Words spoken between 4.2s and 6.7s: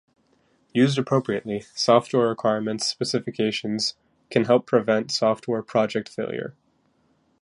can help prevent software project failure.